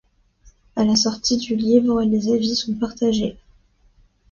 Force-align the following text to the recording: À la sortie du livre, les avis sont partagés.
À 0.75 0.83
la 0.83 0.95
sortie 0.95 1.37
du 1.37 1.55
livre, 1.55 2.01
les 2.01 2.33
avis 2.33 2.55
sont 2.55 2.73
partagés. 2.73 3.37